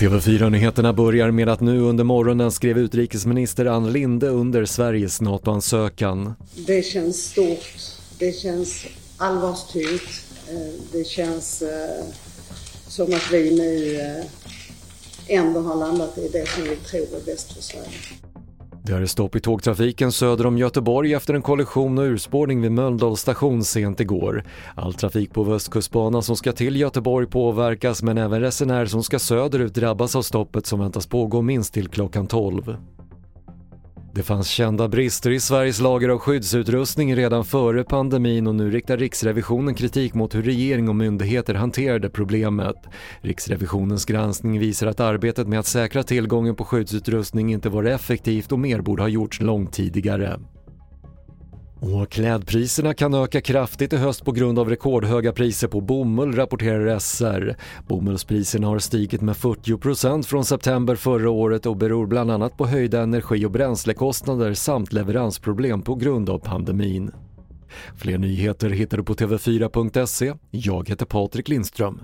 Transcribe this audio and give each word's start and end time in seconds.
TV4-nyheterna 0.00 0.92
börjar 0.92 1.30
med 1.30 1.48
att 1.48 1.60
nu 1.60 1.80
under 1.80 2.04
morgonen 2.04 2.52
skrev 2.52 2.78
utrikesminister 2.78 3.66
Ann 3.66 3.92
Linde 3.92 4.28
under 4.28 4.64
Sveriges 4.64 5.20
NATO-ansökan. 5.20 6.34
Det 6.66 6.82
känns 6.82 7.24
stort, 7.24 7.76
det 8.18 8.32
känns 8.32 8.86
allvarstyngt, 9.16 10.24
eh, 10.48 10.80
det 10.92 11.04
känns 11.04 11.62
eh, 11.62 12.04
som 12.88 13.14
att 13.14 13.32
vi 13.32 13.56
nu 13.56 14.00
eh, 14.00 15.36
ändå 15.38 15.60
har 15.60 15.76
landat 15.76 16.18
i 16.18 16.28
det 16.28 16.48
som 16.48 16.62
vi 16.62 16.76
tror 16.76 17.20
är 17.20 17.24
bäst 17.26 17.52
för 17.52 17.62
Sverige. 17.62 17.88
Det 18.86 18.92
är 18.92 19.06
stopp 19.06 19.36
i 19.36 19.40
tågtrafiken 19.40 20.12
söder 20.12 20.46
om 20.46 20.58
Göteborg 20.58 21.14
efter 21.14 21.34
en 21.34 21.42
kollision 21.42 21.98
och 21.98 22.04
urspårning 22.04 22.60
vid 22.60 22.72
Mölndals 22.72 23.20
station 23.20 23.64
sent 23.64 24.00
igår. 24.00 24.44
All 24.74 24.94
trafik 24.94 25.32
på 25.32 25.42
Västkustbanan 25.42 26.22
som 26.22 26.36
ska 26.36 26.52
till 26.52 26.76
Göteborg 26.76 27.26
påverkas 27.26 28.02
men 28.02 28.18
även 28.18 28.40
resenärer 28.40 28.86
som 28.86 29.02
ska 29.02 29.18
söderut 29.18 29.74
drabbas 29.74 30.16
av 30.16 30.22
stoppet 30.22 30.66
som 30.66 30.80
väntas 30.80 31.06
pågå 31.06 31.42
minst 31.42 31.74
till 31.74 31.88
klockan 31.88 32.26
12. 32.26 32.76
Det 34.14 34.22
fanns 34.22 34.48
kända 34.48 34.88
brister 34.88 35.30
i 35.30 35.40
Sveriges 35.40 35.80
lager 35.80 36.08
av 36.08 36.18
skyddsutrustning 36.18 37.16
redan 37.16 37.44
före 37.44 37.84
pandemin 37.84 38.46
och 38.46 38.54
nu 38.54 38.70
riktar 38.70 38.96
Riksrevisionen 38.96 39.74
kritik 39.74 40.14
mot 40.14 40.34
hur 40.34 40.42
regering 40.42 40.88
och 40.88 40.96
myndigheter 40.96 41.54
hanterade 41.54 42.10
problemet. 42.10 42.76
Riksrevisionens 43.20 44.04
granskning 44.04 44.58
visar 44.60 44.86
att 44.86 45.00
arbetet 45.00 45.48
med 45.48 45.58
att 45.58 45.66
säkra 45.66 46.02
tillgången 46.02 46.56
på 46.56 46.64
skyddsutrustning 46.64 47.52
inte 47.52 47.68
var 47.68 47.84
effektivt 47.84 48.52
och 48.52 48.58
mer 48.58 48.80
borde 48.80 49.02
ha 49.02 49.08
gjorts 49.08 49.40
långt 49.40 49.72
tidigare. 49.72 50.40
Och 51.84 52.08
klädpriserna 52.08 52.94
kan 52.94 53.14
öka 53.14 53.40
kraftigt 53.40 53.92
i 53.92 53.96
höst 53.96 54.24
på 54.24 54.32
grund 54.32 54.58
av 54.58 54.70
rekordhöga 54.70 55.32
priser 55.32 55.68
på 55.68 55.80
bomull, 55.80 56.36
rapporterar 56.36 56.98
SR. 56.98 57.56
Bomullspriserna 57.88 58.66
har 58.66 58.78
stigit 58.78 59.20
med 59.20 59.34
40% 59.34 60.22
från 60.22 60.44
september 60.44 60.94
förra 60.94 61.30
året 61.30 61.66
och 61.66 61.76
beror 61.76 62.06
bland 62.06 62.30
annat 62.30 62.56
på 62.56 62.66
höjda 62.66 63.02
energi 63.02 63.46
och 63.46 63.50
bränslekostnader 63.50 64.54
samt 64.54 64.92
leveransproblem 64.92 65.82
på 65.82 65.94
grund 65.94 66.30
av 66.30 66.38
pandemin. 66.38 67.10
Fler 67.96 68.18
nyheter 68.18 68.70
hittar 68.70 68.96
du 68.96 69.04
på 69.04 69.14
TV4.se. 69.14 70.34
Jag 70.50 70.88
heter 70.88 71.06
Patrik 71.06 71.48
Lindström. 71.48 72.00